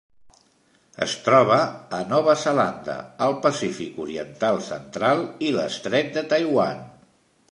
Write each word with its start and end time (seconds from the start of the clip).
Es 1.05 1.11
troba 1.25 1.57
a 1.97 1.99
Nova 2.13 2.35
Zelanda, 2.45 2.95
el 3.27 3.37
Pacífic 3.45 4.01
oriental 4.07 4.57
central 4.71 5.23
i 5.49 5.55
l'Estret 5.59 6.13
de 6.19 6.25
Taiwan. 6.35 6.83